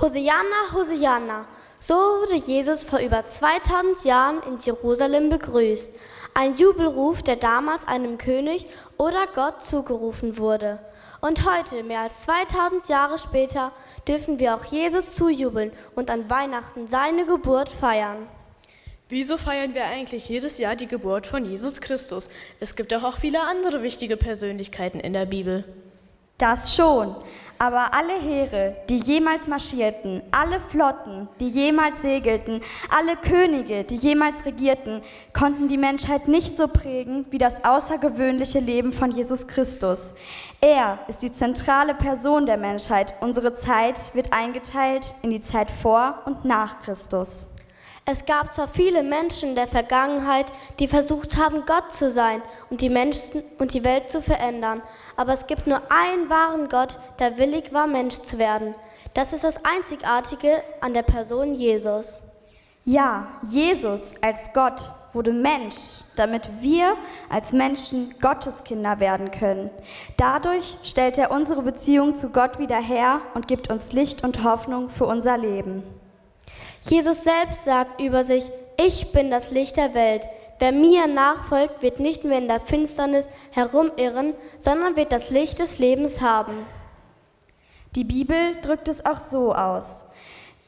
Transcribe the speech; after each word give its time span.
Hosianna, 0.00 0.72
Hosianna. 0.72 1.44
So 1.80 1.94
wurde 1.94 2.36
Jesus 2.36 2.84
vor 2.84 3.00
über 3.00 3.26
2000 3.26 4.04
Jahren 4.04 4.40
in 4.44 4.58
Jerusalem 4.58 5.28
begrüßt. 5.28 5.90
Ein 6.34 6.56
Jubelruf, 6.56 7.24
der 7.24 7.34
damals 7.34 7.88
einem 7.88 8.16
König 8.16 8.66
oder 8.96 9.26
Gott 9.34 9.64
zugerufen 9.64 10.38
wurde. 10.38 10.78
Und 11.20 11.50
heute, 11.50 11.82
mehr 11.82 12.02
als 12.02 12.22
2000 12.22 12.88
Jahre 12.88 13.18
später, 13.18 13.72
dürfen 14.06 14.38
wir 14.38 14.54
auch 14.54 14.64
Jesus 14.66 15.14
zujubeln 15.14 15.72
und 15.96 16.10
an 16.10 16.30
Weihnachten 16.30 16.86
seine 16.86 17.26
Geburt 17.26 17.68
feiern. 17.68 18.28
Wieso 19.08 19.36
feiern 19.36 19.74
wir 19.74 19.86
eigentlich 19.86 20.28
jedes 20.28 20.58
Jahr 20.58 20.76
die 20.76 20.86
Geburt 20.86 21.26
von 21.26 21.44
Jesus 21.44 21.80
Christus? 21.80 22.30
Es 22.60 22.76
gibt 22.76 22.92
doch 22.92 23.02
auch 23.02 23.18
viele 23.18 23.40
andere 23.40 23.82
wichtige 23.82 24.16
Persönlichkeiten 24.16 25.00
in 25.00 25.12
der 25.12 25.26
Bibel. 25.26 25.64
Das 26.38 26.76
schon. 26.76 27.16
Aber 27.60 27.92
alle 27.92 28.14
Heere, 28.20 28.76
die 28.88 28.98
jemals 28.98 29.48
marschierten, 29.48 30.22
alle 30.30 30.60
Flotten, 30.60 31.28
die 31.40 31.48
jemals 31.48 32.02
segelten, 32.02 32.60
alle 32.88 33.16
Könige, 33.16 33.82
die 33.82 33.96
jemals 33.96 34.46
regierten, 34.46 35.02
konnten 35.32 35.66
die 35.66 35.76
Menschheit 35.76 36.28
nicht 36.28 36.56
so 36.56 36.68
prägen 36.68 37.26
wie 37.30 37.38
das 37.38 37.64
außergewöhnliche 37.64 38.60
Leben 38.60 38.92
von 38.92 39.10
Jesus 39.10 39.48
Christus. 39.48 40.14
Er 40.60 41.00
ist 41.08 41.22
die 41.22 41.32
zentrale 41.32 41.94
Person 41.94 42.46
der 42.46 42.58
Menschheit. 42.58 43.14
Unsere 43.20 43.54
Zeit 43.54 44.14
wird 44.14 44.32
eingeteilt 44.32 45.14
in 45.22 45.30
die 45.30 45.40
Zeit 45.40 45.70
vor 45.70 46.22
und 46.26 46.44
nach 46.44 46.80
Christus. 46.80 47.46
Es 48.04 48.24
gab 48.24 48.54
zwar 48.54 48.68
viele 48.68 49.02
Menschen 49.02 49.50
in 49.50 49.54
der 49.54 49.68
Vergangenheit, 49.68 50.46
die 50.78 50.88
versucht 50.88 51.36
haben, 51.36 51.64
Gott 51.66 51.94
zu 51.94 52.08
sein 52.08 52.42
und 52.70 52.80
die 52.80 52.88
Menschen 52.88 53.42
und 53.58 53.74
die 53.74 53.84
Welt 53.84 54.10
zu 54.10 54.22
verändern, 54.22 54.82
aber 55.16 55.32
es 55.32 55.46
gibt 55.46 55.66
nur 55.66 55.82
einen 55.90 56.30
wahren 56.30 56.68
Gott, 56.68 56.98
der 57.18 57.38
willig 57.38 57.72
war, 57.72 57.86
Mensch 57.86 58.16
zu 58.20 58.38
werden. 58.38 58.74
Das 59.14 59.32
ist 59.32 59.44
das 59.44 59.64
Einzigartige 59.64 60.62
an 60.80 60.94
der 60.94 61.02
Person 61.02 61.54
Jesus. 61.54 62.22
Ja, 62.84 63.26
Jesus 63.42 64.14
als 64.22 64.40
Gott 64.54 64.90
wurde 65.12 65.32
Mensch, 65.32 66.02
damit 66.16 66.48
wir 66.60 66.94
als 67.28 67.52
Menschen 67.52 68.14
Gotteskinder 68.20 69.00
werden 69.00 69.30
können. 69.30 69.70
Dadurch 70.16 70.78
stellt 70.82 71.18
er 71.18 71.30
unsere 71.30 71.62
Beziehung 71.62 72.14
zu 72.14 72.30
Gott 72.30 72.58
wieder 72.58 72.80
her 72.80 73.20
und 73.34 73.48
gibt 73.48 73.68
uns 73.70 73.92
Licht 73.92 74.24
und 74.24 74.44
Hoffnung 74.44 74.90
für 74.90 75.06
unser 75.06 75.36
Leben. 75.36 75.82
Jesus 76.82 77.24
selbst 77.24 77.64
sagt 77.64 78.00
über 78.00 78.24
sich, 78.24 78.44
ich 78.78 79.12
bin 79.12 79.30
das 79.30 79.50
Licht 79.50 79.76
der 79.76 79.94
Welt. 79.94 80.26
Wer 80.58 80.72
mir 80.72 81.06
nachfolgt, 81.06 81.82
wird 81.82 82.00
nicht 82.00 82.24
mehr 82.24 82.38
in 82.38 82.48
der 82.48 82.60
Finsternis 82.60 83.28
herumirren, 83.50 84.34
sondern 84.56 84.96
wird 84.96 85.12
das 85.12 85.30
Licht 85.30 85.58
des 85.58 85.78
Lebens 85.78 86.20
haben. 86.20 86.66
Die 87.94 88.04
Bibel 88.04 88.56
drückt 88.62 88.88
es 88.88 89.04
auch 89.04 89.18
so 89.18 89.54
aus. 89.54 90.04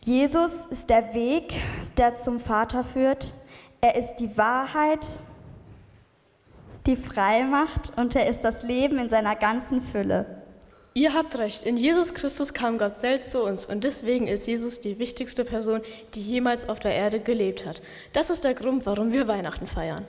Jesus 0.02 0.66
ist 0.66 0.88
der 0.90 1.12
Weg, 1.14 1.54
der 1.96 2.16
zum 2.16 2.40
Vater 2.40 2.84
führt. 2.84 3.34
Er 3.80 3.96
ist 3.96 4.16
die 4.16 4.36
Wahrheit, 4.36 5.06
die 6.86 6.96
frei 6.96 7.44
macht 7.44 7.92
und 7.96 8.16
er 8.16 8.28
ist 8.28 8.42
das 8.42 8.62
Leben 8.62 8.98
in 8.98 9.08
seiner 9.08 9.36
ganzen 9.36 9.82
Fülle. 9.82 10.39
Ihr 10.92 11.14
habt 11.14 11.38
recht, 11.38 11.64
in 11.64 11.76
Jesus 11.76 12.14
Christus 12.14 12.52
kam 12.52 12.76
Gott 12.76 12.98
selbst 12.98 13.30
zu 13.30 13.44
uns 13.44 13.66
und 13.66 13.84
deswegen 13.84 14.26
ist 14.26 14.48
Jesus 14.48 14.80
die 14.80 14.98
wichtigste 14.98 15.44
Person, 15.44 15.82
die 16.14 16.22
jemals 16.22 16.68
auf 16.68 16.80
der 16.80 16.92
Erde 16.92 17.20
gelebt 17.20 17.64
hat. 17.64 17.80
Das 18.12 18.28
ist 18.28 18.42
der 18.42 18.54
Grund, 18.54 18.86
warum 18.86 19.12
wir 19.12 19.28
Weihnachten 19.28 19.68
feiern. 19.68 20.04